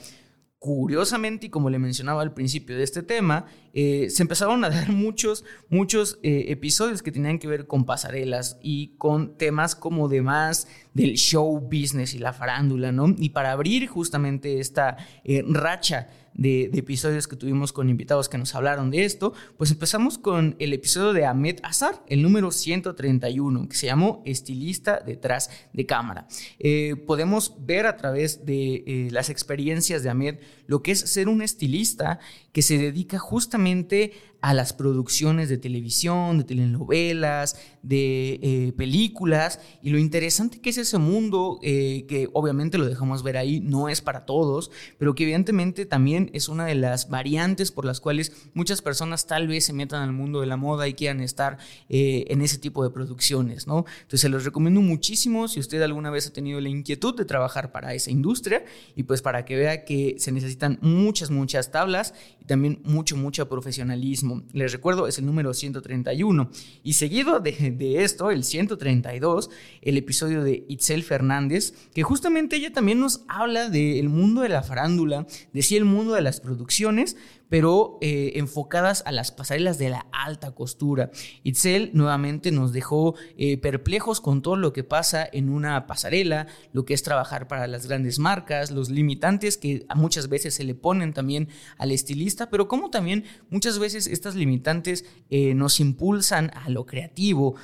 Curiosamente, 0.63 1.47
y 1.47 1.51
como 1.51 1.71
le 1.71 1.81
mencionaba 1.81 2.23
al 2.23 2.35
principio 2.35 2.77
de 2.77 2.85
este 2.85 3.03
tema, 3.03 3.47
eh, 3.75 4.09
se 4.11 4.23
empezaron 4.23 4.63
a 4.63 4.71
dar 4.71 4.93
muchos, 4.93 5.45
muchos 5.69 6.21
eh, 6.23 6.45
episodios 6.51 7.03
que 7.03 7.11
tenían 7.11 7.41
que 7.41 7.49
ver 7.49 7.67
con 7.67 7.85
pasarelas 7.85 8.61
y 8.63 8.95
con 8.97 9.37
temas 9.37 9.75
como 9.75 10.07
de 10.07 10.23
más 10.23 10.69
del 10.95 11.15
show 11.15 11.59
business 11.59 12.15
y 12.15 12.21
la 12.21 12.33
farándula, 12.33 12.93
¿no? 12.93 13.13
Y 13.19 13.31
para 13.31 13.51
abrir 13.51 13.89
justamente 13.89 14.61
esta 14.61 14.99
eh, 15.25 15.43
racha 15.49 16.11
de, 16.35 16.65
episodios 16.73 17.29
que 17.29 17.37
tuvimos 17.37 17.73
con 17.73 17.89
invitados 17.89 18.29
que 18.29 18.39
nos 18.39 18.55
hablaron 18.55 18.91
de 18.91 19.05
esto, 19.05 19.33
pues 19.57 19.71
empezamos 19.71 20.19
con 20.19 20.57
el 20.59 20.73
episodio 20.73 21.13
de 21.13 21.27
Ahmed 21.27 21.61
Azar, 21.63 22.03
el 22.09 22.23
número 22.23 22.51
131, 22.51 23.69
que 23.69 23.77
se 23.77 23.87
llamó 23.87 24.23
Estilista 24.25 25.01
detrás 25.01 25.51
de 25.73 25.87
cámara. 25.87 26.27
Eh, 26.59 26.97
podemos 27.07 27.55
ver 27.61 27.87
a 27.87 27.97
través 27.97 28.47
de 28.47 28.85
eh, 28.87 29.09
las 29.11 29.31
experiencias 29.31 30.03
de 30.03 30.11
Ahmed 30.11 30.37
lo 30.67 30.83
que 30.83 30.93
es 30.93 31.01
ser 31.01 31.29
un 31.29 31.43
estilista 31.43 32.19
que 32.53 32.63
se 32.63 32.79
dedica 32.79 33.19
justamente 33.19 34.13
a 34.43 34.55
las 34.55 34.73
producciones 34.73 35.49
de 35.49 35.57
televisión, 35.57 36.39
de 36.39 36.45
telenovelas, 36.45 37.57
de 37.83 38.41
eh, 38.43 38.73
películas, 38.77 39.61
y 39.83 39.91
lo 39.91 39.99
interesante 39.99 40.61
que 40.61 40.71
es 40.71 40.79
ese 40.79 40.99
mundo, 40.99 41.59
eh, 41.63 42.05
que 42.09 42.29
obviamente 42.33 42.77
lo 42.77 42.87
dejamos 42.87 43.23
ver 43.23 43.37
ahí, 43.37 43.61
no 43.61 43.89
es 43.89 44.01
para 44.01 44.27
todos, 44.27 44.73
pero 44.99 45.15
que 45.15 45.23
evidentemente 45.23 45.87
también 45.87 46.29
es 46.33 46.49
una 46.49 46.67
de 46.67 46.75
las 46.75 47.09
variantes 47.09 47.71
por 47.71 47.85
las 47.85 48.01
cuales 48.01 48.33
muchas 48.53 48.83
personas 48.83 49.27
tal 49.27 49.47
vez 49.47 49.65
se 49.65 49.73
metan 49.73 50.03
al 50.03 50.13
mundo 50.13 50.41
de 50.41 50.47
la 50.47 50.57
moda 50.57 50.89
y 50.89 50.95
quieran 50.95 51.21
estar 51.21 51.59
eh, 51.89 52.25
en 52.29 52.43
ese 52.43 52.59
tipo 52.59 52.83
de 52.83 52.91
producciones, 52.91 53.69
¿no? 53.69 53.85
Entonces 53.95 54.21
se 54.23 54.29
los 54.29 54.45
recomiendo 54.45 54.81
muchísimo 54.81 55.47
si 55.47 55.61
usted 55.61 55.81
alguna 55.83 56.11
vez 56.11 56.27
ha 56.27 56.33
tenido 56.33 56.61
la 56.61 56.69
inquietud 56.69 57.17
de 57.17 57.25
trabajar 57.25 57.71
para 57.71 57.95
esa 57.95 58.11
industria 58.11 58.65
y 58.97 59.05
pues 59.05 59.23
para 59.23 59.45
que 59.45 59.57
vea 59.57 59.85
que 59.85 60.17
se 60.19 60.33
necesitan 60.33 60.79
muchas, 60.83 61.31
muchas 61.31 61.71
tablas 61.71 62.15
y 62.41 62.45
también 62.45 62.81
mucho, 62.85 63.17
mucho 63.17 63.49
profesionalismo. 63.49 64.32
Les 64.53 64.73
recuerdo, 64.73 65.07
es 65.07 65.19
el 65.19 65.27
número 65.27 65.55
131. 65.55 66.51
Y 66.83 66.95
seguido 66.95 67.41
de, 67.41 68.03
esto, 68.03 68.31
el 68.31 68.45
132, 68.45 69.51
el 69.83 69.97
episodio 69.97 70.43
de 70.43 70.65
Itzel 70.69 71.03
Fernández, 71.03 71.75
que 71.95 72.03
justamente 72.03 72.57
ella 72.57 72.73
también 72.73 73.01
nos 73.01 73.23
habla 73.29 73.69
del 73.69 74.09
mundo 74.09 74.43
de 74.43 74.49
la 74.49 74.63
farándula, 74.63 75.27
de 75.53 75.63
sí 75.63 75.77
el 75.77 75.85
mundo 75.85 76.15
de 76.15 76.23
las 76.23 76.41
producciones, 76.41 77.17
pero 77.53 77.99
eh, 78.01 78.33
enfocadas 78.37 79.03
a 79.05 79.13
las 79.13 79.31
pasarelas 79.31 79.77
de 79.77 79.91
la 79.91 80.07
alta 80.11 80.53
costura. 80.53 81.11
Itzel 81.43 81.91
nuevamente 81.93 82.51
nos 82.51 82.73
dejó 82.73 83.15
eh, 83.37 83.59
perplejos 83.59 84.23
con 84.23 84.41
todo 84.41 84.57
lo 84.57 84.73
que 84.73 84.85
pasa 84.85 85.29
en 85.31 85.51
una 85.51 85.87
pasarela, 85.87 86.47
lo 86.73 86.87
que 86.87 86.95
es 86.95 87.03
trabajar 87.03 87.49
para 87.49 87.67
las 87.67 87.87
grandes 87.87 88.19
marcas, 88.19 88.71
los 88.71 88.89
limitantes 88.89 89.59
que 89.59 89.85
muchas 89.95 90.31
veces 90.31 90.55
se 90.55 90.65
le 90.65 90.75
ponen 90.75 91.13
también 91.13 91.49
al 91.77 91.93
estilista, 91.93 92.49
pero 92.49 92.69
como 92.69 92.89
también 92.89 93.25
muchas 93.51 93.79
veces 93.79 94.07
estas 94.07 94.35
limitantes 94.35 95.05
eh, 95.29 95.53
nos 95.53 95.79
impulsan 95.79 96.53
a 96.55 96.71
lo 96.71 96.87
creativo, 96.87 97.57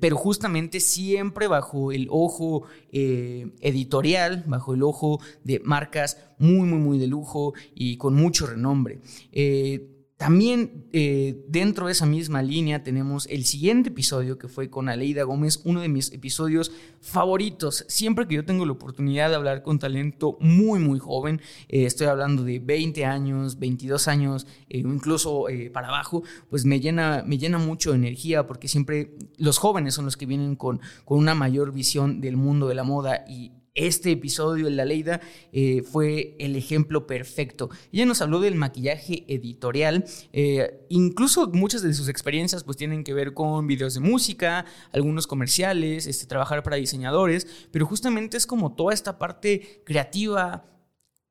pero 0.00 0.16
justamente 0.16 0.80
siempre 0.80 1.46
bajo 1.46 1.92
el 1.92 2.06
ojo 2.08 2.66
editorial, 2.90 4.44
bajo 4.46 4.72
el 4.72 4.82
ojo 4.82 5.20
de 5.42 5.60
marcas 5.60 6.16
muy, 6.38 6.66
muy, 6.66 6.78
muy 6.78 6.98
de 6.98 7.06
lujo 7.06 7.54
y 7.74 7.96
con 7.96 8.14
mucho 8.14 8.46
renombre. 8.46 8.93
Eh, 9.32 9.90
también 10.16 10.86
eh, 10.92 11.44
dentro 11.48 11.86
de 11.86 11.92
esa 11.92 12.06
misma 12.06 12.40
línea 12.40 12.84
tenemos 12.84 13.26
el 13.26 13.44
siguiente 13.44 13.88
episodio 13.88 14.38
que 14.38 14.46
fue 14.46 14.70
con 14.70 14.88
Aleida 14.88 15.24
Gómez, 15.24 15.60
uno 15.64 15.80
de 15.80 15.88
mis 15.88 16.12
episodios 16.12 16.70
favoritos. 17.00 17.84
Siempre 17.88 18.26
que 18.28 18.36
yo 18.36 18.44
tengo 18.44 18.64
la 18.64 18.72
oportunidad 18.72 19.28
de 19.28 19.34
hablar 19.34 19.62
con 19.62 19.80
talento 19.80 20.38
muy, 20.40 20.78
muy 20.78 21.00
joven, 21.00 21.40
eh, 21.68 21.84
estoy 21.84 22.06
hablando 22.06 22.44
de 22.44 22.60
20 22.60 23.04
años, 23.04 23.58
22 23.58 24.06
años, 24.06 24.46
incluso 24.68 25.46
para 25.72 25.88
abajo, 25.88 26.22
pues 26.48 26.64
me 26.64 26.80
llena, 26.80 27.24
me 27.26 27.36
llena 27.36 27.58
mucho 27.58 27.90
de 27.90 27.96
energía 27.96 28.46
porque 28.46 28.68
siempre 28.68 29.16
los 29.36 29.58
jóvenes 29.58 29.94
son 29.94 30.04
los 30.04 30.16
que 30.16 30.26
vienen 30.26 30.54
con, 30.54 30.80
con 31.04 31.18
una 31.18 31.34
mayor 31.34 31.72
visión 31.72 32.20
del 32.20 32.36
mundo 32.36 32.68
de 32.68 32.74
la 32.76 32.84
moda 32.84 33.24
y 33.28 33.50
este 33.74 34.12
episodio 34.12 34.68
en 34.68 34.76
La 34.76 34.84
Leida 34.84 35.20
eh, 35.52 35.82
fue 35.82 36.36
el 36.38 36.54
ejemplo 36.54 37.06
perfecto. 37.06 37.70
Ella 37.92 38.06
nos 38.06 38.22
habló 38.22 38.40
del 38.40 38.54
maquillaje 38.54 39.24
editorial, 39.26 40.04
eh, 40.32 40.86
incluso 40.88 41.48
muchas 41.48 41.82
de 41.82 41.92
sus 41.92 42.08
experiencias 42.08 42.62
pues 42.62 42.76
tienen 42.76 43.02
que 43.02 43.14
ver 43.14 43.34
con 43.34 43.66
videos 43.66 43.94
de 43.94 44.00
música, 44.00 44.64
algunos 44.92 45.26
comerciales, 45.26 46.06
este, 46.06 46.26
trabajar 46.26 46.62
para 46.62 46.76
diseñadores, 46.76 47.48
pero 47.72 47.86
justamente 47.86 48.36
es 48.36 48.46
como 48.46 48.74
toda 48.74 48.94
esta 48.94 49.18
parte 49.18 49.82
creativa, 49.84 50.66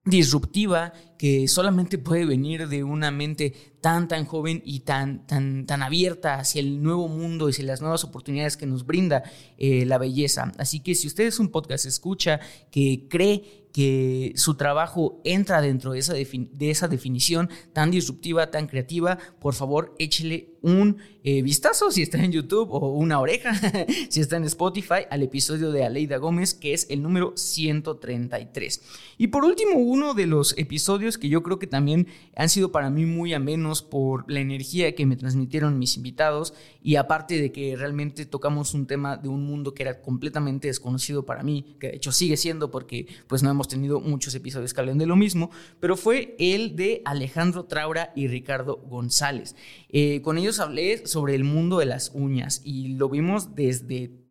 disruptiva 0.06 0.92
que 1.18 1.48
solamente 1.48 1.98
puede 1.98 2.26
venir 2.26 2.68
de 2.68 2.84
una 2.84 3.10
mente 3.10 3.73
tan 3.84 4.08
tan 4.08 4.24
joven 4.24 4.62
y 4.64 4.80
tan 4.80 5.28
tan 5.28 5.66
tan 5.66 5.84
abierta 5.84 6.36
hacia 6.40 6.62
el 6.62 6.82
nuevo 6.82 7.10
mundo 7.10 7.50
y 7.50 7.52
hacia 7.52 7.66
las 7.66 7.82
nuevas 7.82 8.06
oportunidades 8.06 8.56
que 8.56 8.66
nos 8.66 8.86
brinda 8.86 9.24
eh, 9.58 9.86
la 9.86 9.98
belleza. 9.98 10.54
Así 10.58 10.80
que 10.80 10.96
si 10.96 11.06
usted 11.06 11.26
es 11.26 11.38
un 11.38 11.50
podcast 11.50 11.86
escucha 11.86 12.40
que 12.72 13.08
cree 13.10 13.64
que 13.74 14.34
su 14.36 14.54
trabajo 14.54 15.20
entra 15.26 15.60
dentro 15.60 15.94
de 15.94 16.00
esa, 16.00 16.14
de 16.14 16.70
esa 16.70 16.88
definición 16.88 17.50
tan 17.74 17.90
disruptiva, 17.90 18.52
tan 18.52 18.68
creativa, 18.68 19.18
por 19.42 19.56
favor 19.56 19.96
échele 19.98 20.54
un 20.62 20.98
eh, 21.24 21.42
vistazo 21.42 21.92
si 21.92 22.04
está 22.04 22.24
en 22.24 22.32
YouTube 22.32 22.70
o 22.72 22.94
una 22.94 23.20
oreja 23.20 23.54
si 24.10 24.22
está 24.22 24.38
en 24.38 24.46
Spotify 24.46 25.06
al 25.10 25.24
episodio 25.24 25.72
de 25.72 25.84
Aleida 25.84 26.18
Gómez, 26.18 26.54
que 26.54 26.74
es 26.74 26.88
el 26.90 27.02
número 27.02 27.34
133. 27.36 28.82
Y 29.18 29.28
por 29.28 29.44
último, 29.44 29.80
uno 29.80 30.14
de 30.14 30.28
los 30.28 30.58
episodios 30.58 31.18
que 31.18 31.28
yo 31.28 31.42
creo 31.42 31.58
que 31.60 31.68
también 31.68 32.08
han 32.36 32.50
sido 32.50 32.72
para 32.72 32.92
mí 32.92 33.06
muy 33.06 33.34
amenos 33.34 33.73
por 33.82 34.30
la 34.32 34.40
energía 34.40 34.94
que 34.96 35.06
me 35.06 35.16
transmitieron 35.16 35.80
mis 35.80 35.98
invitados 35.98 36.54
y 36.82 36.96
aparte 36.96 37.42
de 37.42 37.52
que 37.52 37.76
realmente 37.76 38.26
tocamos 38.26 38.74
un 38.74 38.86
tema 38.86 39.18
de 39.18 39.30
un 39.30 39.46
mundo 39.46 39.74
que 39.74 39.84
era 39.84 40.02
completamente 40.02 40.68
desconocido 40.68 41.26
para 41.26 41.44
mí, 41.44 41.76
que 41.80 41.88
de 41.88 41.96
hecho 41.96 42.12
sigue 42.12 42.38
siendo 42.38 42.72
porque 42.72 43.08
pues 43.28 43.44
no 43.44 43.50
hemos 43.50 43.68
tenido 43.68 44.00
muchos 44.00 44.36
episodios 44.36 44.74
que 44.74 44.82
hablan 44.82 44.98
de 44.98 45.06
lo 45.06 45.16
mismo, 45.16 45.50
pero 45.80 45.98
fue 45.98 46.36
el 46.40 46.76
de 46.76 47.02
Alejandro 47.06 47.66
Traura 47.66 48.12
y 48.16 48.28
Ricardo 48.28 48.78
González. 48.78 49.56
Eh, 49.90 50.22
con 50.22 50.38
ellos 50.38 50.60
hablé 50.60 51.06
sobre 51.08 51.36
el 51.36 51.44
mundo 51.44 51.80
de 51.80 51.86
las 51.86 52.12
uñas 52.14 52.62
y 52.64 52.90
lo 52.90 53.10
vimos 53.10 53.56
desde 53.56 54.23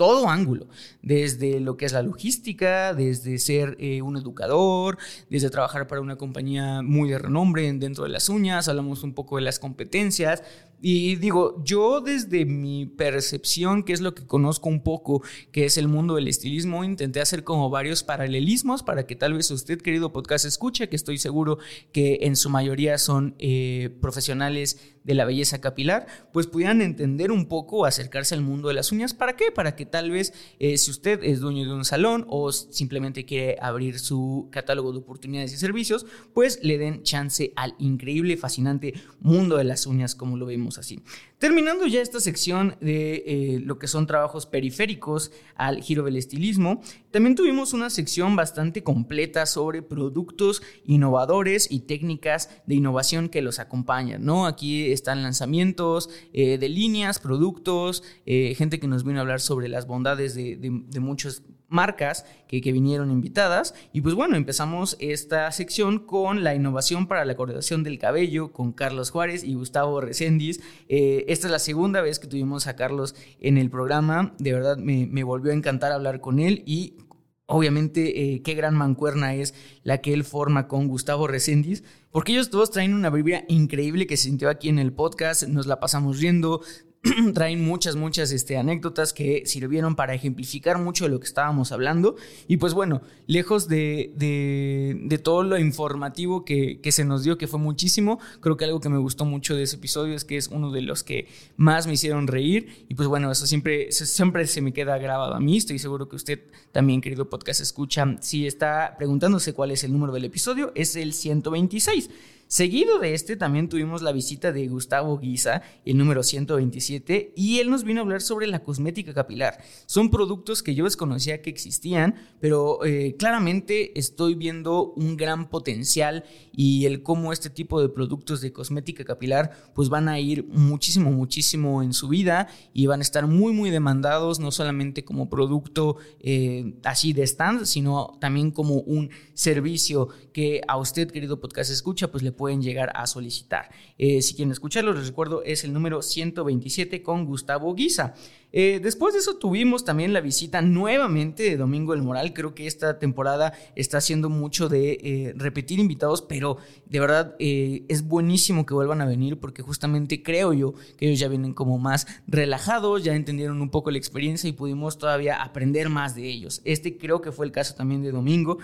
todo 0.00 0.30
ángulo, 0.30 0.66
desde 1.02 1.60
lo 1.60 1.76
que 1.76 1.84
es 1.84 1.92
la 1.92 2.00
logística, 2.00 2.94
desde 2.94 3.36
ser 3.36 3.76
eh, 3.78 4.00
un 4.00 4.16
educador, 4.16 4.96
desde 5.28 5.50
trabajar 5.50 5.88
para 5.88 6.00
una 6.00 6.16
compañía 6.16 6.80
muy 6.80 7.10
de 7.10 7.18
renombre 7.18 7.70
dentro 7.70 8.04
de 8.04 8.08
las 8.08 8.30
uñas, 8.30 8.66
hablamos 8.66 9.02
un 9.02 9.12
poco 9.12 9.36
de 9.36 9.42
las 9.42 9.58
competencias, 9.58 10.42
y 10.82 11.16
digo, 11.16 11.62
yo 11.62 12.00
desde 12.00 12.46
mi 12.46 12.86
percepción, 12.86 13.82
que 13.82 13.92
es 13.92 14.00
lo 14.00 14.14
que 14.14 14.26
conozco 14.26 14.70
un 14.70 14.82
poco, 14.82 15.22
que 15.52 15.66
es 15.66 15.76
el 15.76 15.88
mundo 15.88 16.14
del 16.14 16.28
estilismo, 16.28 16.84
intenté 16.84 17.20
hacer 17.20 17.44
como 17.44 17.68
varios 17.68 18.02
paralelismos 18.02 18.82
para 18.82 19.06
que 19.06 19.14
tal 19.14 19.34
vez 19.34 19.50
usted, 19.50 19.80
querido 19.80 20.12
podcast, 20.12 20.46
escuche, 20.46 20.88
que 20.88 20.96
estoy 20.96 21.18
seguro 21.18 21.58
que 21.92 22.20
en 22.22 22.34
su 22.34 22.48
mayoría 22.48 22.96
son 22.96 23.34
eh, 23.38 23.90
profesionales 24.00 24.96
de 25.04 25.14
la 25.14 25.24
belleza 25.24 25.60
capilar, 25.60 26.06
pues 26.32 26.46
pudieran 26.46 26.82
entender 26.82 27.32
un 27.32 27.46
poco, 27.46 27.86
acercarse 27.86 28.34
al 28.34 28.42
mundo 28.42 28.68
de 28.68 28.74
las 28.74 28.92
uñas. 28.92 29.14
¿Para 29.14 29.34
qué? 29.34 29.50
Para 29.50 29.74
que 29.74 29.86
tal 29.86 30.10
vez 30.10 30.32
eh, 30.58 30.76
si 30.76 30.90
usted 30.90 31.20
es 31.22 31.40
dueño 31.40 31.64
de 31.64 31.72
un 31.72 31.84
salón 31.84 32.26
o 32.28 32.52
simplemente 32.52 33.24
quiere 33.24 33.56
abrir 33.60 33.98
su 33.98 34.48
catálogo 34.50 34.92
de 34.92 34.98
oportunidades 34.98 35.52
y 35.52 35.56
servicios, 35.56 36.06
pues 36.34 36.62
le 36.62 36.78
den 36.78 37.02
chance 37.02 37.52
al 37.56 37.74
increíble, 37.78 38.36
fascinante 38.36 38.94
mundo 39.20 39.56
de 39.56 39.64
las 39.64 39.86
uñas 39.86 40.14
como 40.14 40.36
lo 40.36 40.46
vemos 40.46 40.69
así. 40.78 41.00
Terminando 41.38 41.86
ya 41.86 42.00
esta 42.00 42.20
sección 42.20 42.76
de 42.80 43.22
eh, 43.26 43.60
lo 43.60 43.78
que 43.78 43.88
son 43.88 44.06
trabajos 44.06 44.46
periféricos 44.46 45.32
al 45.54 45.82
giro 45.82 46.04
del 46.04 46.16
estilismo, 46.16 46.80
también 47.10 47.34
tuvimos 47.34 47.72
una 47.72 47.90
sección 47.90 48.36
bastante 48.36 48.82
completa 48.82 49.46
sobre 49.46 49.82
productos 49.82 50.62
innovadores 50.84 51.70
y 51.70 51.80
técnicas 51.80 52.50
de 52.66 52.76
innovación 52.76 53.28
que 53.28 53.42
los 53.42 53.58
acompañan, 53.58 54.24
¿no? 54.24 54.46
Aquí 54.46 54.92
están 54.92 55.22
lanzamientos 55.22 56.10
eh, 56.32 56.58
de 56.58 56.68
líneas, 56.68 57.18
productos, 57.18 58.02
eh, 58.26 58.54
gente 58.56 58.80
que 58.80 58.86
nos 58.86 59.04
vino 59.04 59.18
a 59.18 59.22
hablar 59.22 59.40
sobre 59.40 59.68
las 59.68 59.86
bondades 59.86 60.34
de, 60.34 60.56
de 60.56 61.00
muchos 61.00 61.42
marcas 61.70 62.26
que, 62.46 62.60
vinieron 62.70 63.10
invitadas. 63.10 63.74
Y 63.92 64.02
pues 64.02 64.14
bueno, 64.14 64.36
empezamos 64.36 64.96
esta 65.00 65.50
sección 65.52 66.00
con 66.00 66.44
la 66.44 66.54
innovación 66.54 67.06
para 67.06 67.24
la 67.24 67.36
coordinación 67.36 67.82
del 67.82 67.98
cabello 67.98 68.52
con 68.52 68.72
Carlos 68.72 69.10
Juárez 69.10 69.44
y 69.44 69.54
Gustavo 69.54 70.00
Reséndiz. 70.00 70.60
Eh, 70.88 71.24
esta 71.28 71.46
es 71.46 71.52
la 71.52 71.58
segunda 71.58 72.02
vez 72.02 72.18
que 72.18 72.26
tuvimos 72.26 72.66
a 72.66 72.76
Carlos 72.76 73.14
en 73.40 73.56
el 73.56 73.70
programa. 73.70 74.34
De 74.38 74.52
verdad 74.52 74.76
me, 74.76 75.24
volvió 75.24 75.52
a 75.52 75.54
encantar 75.54 75.92
hablar 75.92 76.20
con 76.20 76.40
él 76.40 76.62
y 76.66 76.98
obviamente 77.46 78.34
eh, 78.34 78.42
qué 78.42 78.54
gran 78.54 78.74
mancuerna 78.74 79.34
es 79.34 79.54
la 79.82 79.98
que 79.98 80.12
él 80.12 80.24
forma 80.24 80.68
con 80.68 80.88
Gustavo 80.88 81.26
Reséndiz, 81.26 81.84
porque 82.10 82.32
ellos 82.32 82.50
todos 82.50 82.70
traen 82.70 82.94
una 82.94 83.10
vibra 83.10 83.44
increíble 83.48 84.06
que 84.06 84.16
se 84.16 84.24
sintió 84.24 84.48
aquí 84.48 84.68
en 84.68 84.78
el 84.78 84.92
podcast, 84.92 85.44
nos 85.44 85.66
la 85.66 85.80
pasamos 85.80 86.20
riendo, 86.20 86.62
traen 87.34 87.64
muchas, 87.64 87.96
muchas 87.96 88.30
este, 88.30 88.58
anécdotas 88.58 89.14
que 89.14 89.44
sirvieron 89.46 89.96
para 89.96 90.14
ejemplificar 90.14 90.78
mucho 90.78 91.04
de 91.04 91.10
lo 91.10 91.18
que 91.18 91.26
estábamos 91.26 91.72
hablando. 91.72 92.16
Y 92.46 92.58
pues 92.58 92.74
bueno, 92.74 93.00
lejos 93.26 93.68
de, 93.68 94.12
de, 94.16 95.18
todo 95.18 95.42
lo 95.42 95.58
informativo 95.58 96.44
que, 96.44 96.80
que, 96.80 96.92
se 96.92 97.04
nos 97.04 97.24
dio, 97.24 97.38
que 97.38 97.46
fue 97.46 97.58
muchísimo, 97.58 98.18
creo 98.40 98.56
que 98.56 98.64
algo 98.66 98.80
que 98.80 98.88
me 98.88 98.98
gustó 98.98 99.24
mucho 99.24 99.54
de 99.54 99.62
ese 99.62 99.76
episodio 99.76 100.14
es 100.14 100.24
que 100.24 100.36
es 100.36 100.48
uno 100.48 100.70
de 100.70 100.82
los 100.82 101.02
que 101.02 101.26
más 101.56 101.86
me 101.86 101.94
hicieron 101.94 102.26
reír. 102.26 102.84
Y 102.88 102.94
pues 102.94 103.08
bueno, 103.08 103.30
eso 103.30 103.46
siempre, 103.46 103.92
siempre 103.92 104.46
se 104.46 104.60
me 104.60 104.72
queda 104.72 104.98
grabado 104.98 105.34
a 105.34 105.40
mí. 105.40 105.56
Estoy 105.56 105.78
seguro 105.78 106.08
que 106.08 106.16
usted 106.16 106.40
también, 106.70 107.00
querido 107.00 107.30
podcast, 107.30 107.60
escucha. 107.60 108.16
Si 108.20 108.46
está 108.46 108.94
preguntándose 108.98 109.54
cuál 109.54 109.70
es 109.70 109.84
el 109.84 109.92
número 109.92 110.12
del 110.12 110.26
episodio, 110.26 110.72
es 110.74 110.96
el 110.96 111.14
126. 111.14 112.10
Seguido 112.50 112.98
de 112.98 113.14
este 113.14 113.36
también 113.36 113.68
tuvimos 113.68 114.02
la 114.02 114.10
visita 114.10 114.50
de 114.50 114.66
Gustavo 114.66 115.16
Guisa, 115.20 115.62
el 115.84 115.96
número 115.96 116.24
127, 116.24 117.32
y 117.36 117.60
él 117.60 117.70
nos 117.70 117.84
vino 117.84 118.00
a 118.00 118.02
hablar 118.02 118.22
sobre 118.22 118.48
la 118.48 118.64
cosmética 118.64 119.14
capilar. 119.14 119.62
Son 119.86 120.10
productos 120.10 120.64
que 120.64 120.74
yo 120.74 120.82
desconocía 120.82 121.42
que 121.42 121.50
existían, 121.50 122.16
pero 122.40 122.84
eh, 122.84 123.14
claramente 123.16 123.96
estoy 123.96 124.34
viendo 124.34 124.92
un 124.94 125.16
gran 125.16 125.48
potencial 125.48 126.24
y 126.52 126.86
el 126.86 127.04
cómo 127.04 127.32
este 127.32 127.50
tipo 127.50 127.80
de 127.80 127.88
productos 127.88 128.40
de 128.40 128.52
cosmética 128.52 129.04
capilar 129.04 129.52
pues 129.72 129.88
van 129.88 130.08
a 130.08 130.18
ir 130.18 130.44
muchísimo, 130.48 131.12
muchísimo 131.12 131.84
en 131.84 131.92
su 131.92 132.08
vida 132.08 132.48
y 132.72 132.86
van 132.86 132.98
a 132.98 133.02
estar 133.02 133.28
muy, 133.28 133.52
muy 133.52 133.70
demandados, 133.70 134.40
no 134.40 134.50
solamente 134.50 135.04
como 135.04 135.30
producto 135.30 135.98
eh, 136.18 136.74
así 136.82 137.12
de 137.12 137.22
stand, 137.22 137.66
sino 137.66 138.18
también 138.20 138.50
como 138.50 138.74
un 138.74 139.10
servicio 139.34 140.08
que 140.32 140.62
a 140.66 140.78
usted, 140.78 141.12
querido 141.12 141.40
podcast 141.40 141.70
escucha, 141.70 142.10
pues 142.10 142.24
le 142.24 142.39
pueden 142.40 142.62
llegar 142.62 142.90
a 142.94 143.06
solicitar. 143.06 143.68
Eh, 143.98 144.22
si 144.22 144.34
quieren 144.34 144.50
escucharlo, 144.50 144.94
les 144.94 145.08
recuerdo, 145.08 145.42
es 145.42 145.62
el 145.62 145.74
número 145.74 146.00
127 146.00 147.02
con 147.02 147.26
Gustavo 147.26 147.74
Guisa. 147.74 148.14
Eh, 148.52 148.80
después 148.82 149.14
de 149.14 149.20
eso 149.20 149.36
tuvimos 149.36 149.84
también 149.84 150.12
la 150.12 150.20
visita 150.20 150.60
nuevamente 150.60 151.44
de 151.44 151.56
Domingo 151.56 151.94
el 151.94 152.02
Moral. 152.02 152.32
Creo 152.32 152.54
que 152.54 152.66
esta 152.66 152.98
temporada 152.98 153.52
está 153.76 153.98
haciendo 153.98 154.28
mucho 154.28 154.68
de 154.68 154.92
eh, 154.92 155.32
repetir 155.36 155.78
invitados, 155.78 156.22
pero 156.22 156.56
de 156.86 157.00
verdad 157.00 157.36
eh, 157.38 157.84
es 157.88 158.02
buenísimo 158.02 158.66
que 158.66 158.74
vuelvan 158.74 159.00
a 159.00 159.06
venir 159.06 159.38
porque 159.38 159.62
justamente 159.62 160.22
creo 160.22 160.52
yo 160.52 160.74
que 160.96 161.06
ellos 161.06 161.20
ya 161.20 161.28
vienen 161.28 161.54
como 161.54 161.78
más 161.78 162.06
relajados, 162.26 163.04
ya 163.04 163.14
entendieron 163.14 163.60
un 163.60 163.70
poco 163.70 163.90
la 163.90 163.98
experiencia 163.98 164.48
y 164.48 164.52
pudimos 164.52 164.98
todavía 164.98 165.42
aprender 165.42 165.88
más 165.88 166.14
de 166.14 166.28
ellos. 166.28 166.60
Este 166.64 166.96
creo 166.96 167.20
que 167.20 167.32
fue 167.32 167.46
el 167.46 167.52
caso 167.52 167.74
también 167.74 168.02
de 168.02 168.10
Domingo. 168.10 168.58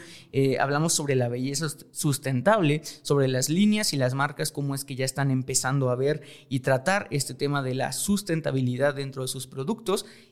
hablamos 0.61 0.93
sobre 0.93 1.15
la 1.15 1.29
belleza 1.29 1.67
sustentable, 1.93 2.83
sobre 3.03 3.29
las 3.29 3.49
líneas 3.49 3.93
y 3.93 3.97
las 3.97 4.15
marcas, 4.15 4.51
cómo 4.53 4.75
es 4.75 4.85
que 4.85 4.97
ya 4.97 5.05
están 5.05 5.31
empezando 5.31 5.91
a 5.91 5.97
ver 5.97 6.23
y 6.49 6.61
tratar 6.61 7.07
este 7.11 7.35
tema 7.35 7.63
de 7.63 7.75
la 7.75 7.93
sustentabilidad 7.93 8.95
dentro 8.95 9.23
de 9.23 9.29
sus 9.29 9.47
productos 9.47 9.76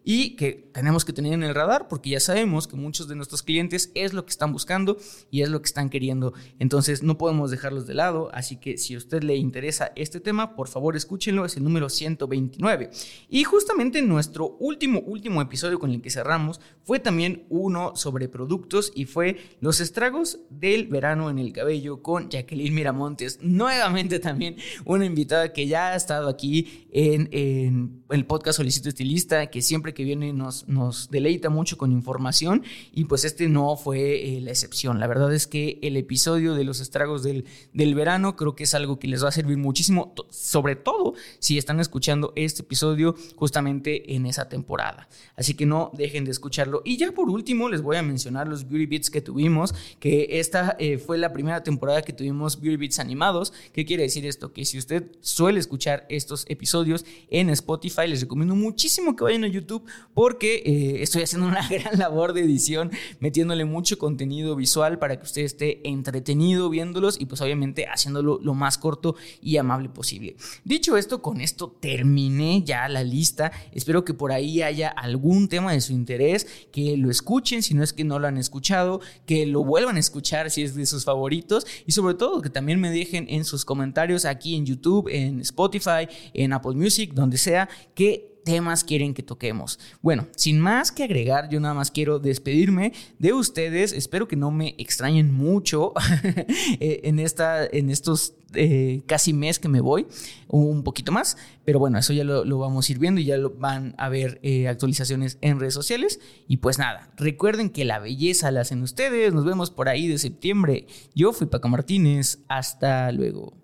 y 0.04 0.36
que 0.36 0.70
tenemos 0.72 1.04
que 1.04 1.12
tener 1.12 1.32
en 1.32 1.42
el 1.42 1.54
radar 1.54 1.88
porque 1.88 2.10
ya 2.10 2.20
sabemos 2.20 2.68
que 2.68 2.76
muchos 2.76 3.08
de 3.08 3.16
nuestros 3.16 3.42
clientes 3.42 3.90
es 3.94 4.12
lo 4.12 4.24
que 4.24 4.30
están 4.30 4.52
buscando 4.52 4.98
y 5.30 5.42
es 5.42 5.48
lo 5.48 5.62
que 5.62 5.66
están 5.66 5.88
queriendo. 5.88 6.34
Entonces 6.58 7.02
no 7.02 7.16
podemos 7.16 7.50
dejarlos 7.50 7.86
de 7.86 7.94
lado, 7.94 8.30
así 8.34 8.56
que 8.56 8.76
si 8.76 8.94
a 8.94 8.98
usted 8.98 9.22
le 9.22 9.36
interesa 9.36 9.92
este 9.96 10.20
tema, 10.20 10.54
por 10.54 10.68
favor 10.68 10.94
escúchenlo, 10.94 11.44
es 11.46 11.56
el 11.56 11.64
número 11.64 11.88
129. 11.88 12.90
Y 13.30 13.44
justamente 13.44 14.02
nuestro 14.02 14.56
último, 14.60 15.00
último 15.00 15.40
episodio 15.40 15.78
con 15.78 15.90
el 15.90 16.02
que 16.02 16.10
cerramos 16.10 16.60
fue 16.82 16.98
también 16.98 17.46
uno 17.48 17.96
sobre 17.96 18.28
productos 18.28 18.92
y 18.94 19.06
fue 19.06 19.38
los 19.60 19.80
estragos 19.80 20.40
del 20.50 20.86
verano 20.86 21.30
en 21.30 21.38
el 21.38 21.52
cabello 21.52 22.02
con 22.02 22.28
Jacqueline 22.28 22.74
Miramontes. 22.74 23.38
Nuevamente 23.40 24.18
también 24.18 24.56
una 24.84 25.06
invitada 25.06 25.52
que 25.52 25.66
ya 25.66 25.92
ha 25.92 25.96
estado 25.96 26.28
aquí 26.28 26.86
en 26.92 28.04
el 28.10 28.26
podcast 28.26 28.58
Solicito 28.58 28.88
Estilista 28.90 29.33
que 29.50 29.62
siempre 29.62 29.94
que 29.94 30.04
viene 30.04 30.32
nos, 30.32 30.64
deleita 31.10 31.50
mucho 31.50 31.76
con 31.76 31.92
información 31.92 32.62
y 32.92 33.04
pues 33.04 33.24
este 33.24 33.48
no 33.48 33.76
fue 33.76 34.36
eh, 34.36 34.40
la 34.40 34.50
excepción. 34.50 35.00
La 35.00 35.06
verdad 35.06 35.32
es 35.34 35.46
que 35.46 35.78
el 35.82 35.96
episodio 35.96 36.54
de 36.54 36.64
los 36.64 36.80
estragos 36.80 37.22
del, 37.22 37.44
del 37.72 37.94
verano 37.94 38.36
creo 38.36 38.54
que 38.54 38.64
es 38.64 38.74
algo 38.74 38.98
que 38.98 39.08
les 39.08 39.24
va 39.24 39.28
a 39.28 39.32
servir 39.32 39.58
muchísimo, 39.58 40.14
sobre 40.30 40.76
todo 40.76 41.14
si 41.38 41.58
están 41.58 41.80
escuchando 41.80 42.32
este 42.36 42.62
episodio 42.62 43.14
justamente 43.36 44.14
en 44.14 44.26
esa 44.26 44.48
temporada. 44.48 45.08
Así 45.36 45.54
que 45.54 45.66
no 45.66 45.90
dejen 45.94 46.24
de 46.24 46.30
escucharlo. 46.30 46.82
Y 46.84 46.96
ya 46.96 47.12
por 47.12 47.30
último 47.30 47.68
les 47.68 47.82
voy 47.82 47.96
a 47.96 48.02
mencionar 48.02 48.48
los 48.48 48.68
Beauty 48.68 48.86
Beats 48.86 49.10
que 49.10 49.20
tuvimos, 49.20 49.74
que 49.98 50.40
esta 50.40 50.76
eh, 50.78 50.98
fue 50.98 51.18
la 51.18 51.32
primera 51.32 51.62
temporada 51.62 52.02
que 52.02 52.12
tuvimos 52.12 52.60
Beauty 52.60 52.76
Beats 52.76 52.98
animados. 52.98 53.52
¿Qué 53.72 53.84
quiere 53.84 54.04
decir 54.04 54.26
esto? 54.26 54.52
Que 54.52 54.64
si 54.64 54.78
usted 54.78 55.10
suele 55.20 55.60
escuchar 55.60 56.06
estos 56.08 56.44
episodios 56.48 57.04
en 57.28 57.50
Spotify, 57.50 58.06
les 58.06 58.20
recomiendo 58.20 58.54
muchísimo 58.54 59.16
que 59.16 59.23
vayan 59.24 59.44
a 59.44 59.48
YouTube 59.48 59.84
porque 60.14 60.62
eh, 60.64 61.02
estoy 61.02 61.22
haciendo 61.22 61.48
una 61.48 61.66
gran 61.70 61.98
labor 61.98 62.32
de 62.32 62.42
edición, 62.42 62.90
metiéndole 63.20 63.64
mucho 63.64 63.98
contenido 63.98 64.56
visual 64.56 64.98
para 64.98 65.18
que 65.18 65.24
usted 65.24 65.42
esté 65.42 65.86
entretenido 65.88 66.70
viéndolos 66.70 67.20
y 67.20 67.26
pues 67.26 67.40
obviamente 67.40 67.86
haciéndolo 67.86 68.38
lo 68.42 68.54
más 68.54 68.78
corto 68.78 69.16
y 69.42 69.56
amable 69.56 69.88
posible. 69.88 70.36
Dicho 70.64 70.96
esto, 70.96 71.22
con 71.22 71.40
esto 71.40 71.76
terminé 71.80 72.62
ya 72.64 72.88
la 72.88 73.02
lista. 73.02 73.52
Espero 73.72 74.04
que 74.04 74.14
por 74.14 74.32
ahí 74.32 74.62
haya 74.62 74.88
algún 74.88 75.48
tema 75.48 75.72
de 75.72 75.80
su 75.80 75.92
interés, 75.92 76.46
que 76.72 76.96
lo 76.96 77.10
escuchen 77.10 77.62
si 77.62 77.74
no 77.74 77.82
es 77.82 77.92
que 77.92 78.04
no 78.04 78.18
lo 78.18 78.26
han 78.26 78.38
escuchado, 78.38 79.00
que 79.26 79.46
lo 79.46 79.64
vuelvan 79.64 79.96
a 79.96 80.00
escuchar 80.00 80.50
si 80.50 80.62
es 80.62 80.74
de 80.74 80.86
sus 80.86 81.04
favoritos 81.04 81.66
y 81.86 81.92
sobre 81.92 82.14
todo 82.14 82.42
que 82.42 82.50
también 82.50 82.80
me 82.80 82.90
dejen 82.90 83.26
en 83.28 83.44
sus 83.44 83.64
comentarios 83.64 84.24
aquí 84.24 84.54
en 84.54 84.66
YouTube, 84.66 85.08
en 85.08 85.40
Spotify, 85.40 86.08
en 86.32 86.52
Apple 86.52 86.74
Music, 86.74 87.12
donde 87.14 87.38
sea, 87.38 87.68
que 87.94 88.33
temas 88.44 88.84
quieren 88.84 89.14
que 89.14 89.22
toquemos. 89.22 89.78
Bueno, 90.02 90.28
sin 90.36 90.60
más 90.60 90.92
que 90.92 91.04
agregar, 91.04 91.48
yo 91.48 91.60
nada 91.60 91.74
más 91.74 91.90
quiero 91.90 92.18
despedirme 92.18 92.92
de 93.18 93.32
ustedes. 93.32 93.92
Espero 93.92 94.28
que 94.28 94.36
no 94.36 94.50
me 94.50 94.74
extrañen 94.78 95.32
mucho 95.32 95.92
eh, 96.80 97.00
en, 97.04 97.18
esta, 97.18 97.66
en 97.66 97.90
estos 97.90 98.34
eh, 98.54 99.02
casi 99.06 99.32
mes 99.32 99.58
que 99.58 99.68
me 99.68 99.80
voy, 99.80 100.06
un 100.48 100.84
poquito 100.84 101.10
más, 101.10 101.36
pero 101.64 101.78
bueno, 101.78 101.98
eso 101.98 102.12
ya 102.12 102.22
lo, 102.24 102.58
vamos 102.58 102.88
a 102.88 102.92
ir 102.92 102.98
viendo 102.98 103.20
y 103.20 103.24
ya 103.24 103.36
lo 103.36 103.50
van 103.50 103.94
a 103.98 104.08
ver 104.08 104.38
eh, 104.42 104.68
actualizaciones 104.68 105.38
en 105.40 105.58
redes 105.58 105.74
sociales. 105.74 106.20
Y 106.46 106.58
pues 106.58 106.78
nada, 106.78 107.10
recuerden 107.16 107.70
que 107.70 107.84
la 107.84 107.98
belleza 107.98 108.50
la 108.50 108.60
hacen 108.60 108.82
ustedes. 108.82 109.32
Nos 109.34 109.44
vemos 109.44 109.70
por 109.70 109.88
ahí 109.88 110.06
de 110.06 110.18
septiembre. 110.18 110.86
Yo 111.14 111.32
fui 111.32 111.46
Paco 111.46 111.68
Martínez. 111.68 112.38
Hasta 112.48 113.10
luego. 113.12 113.63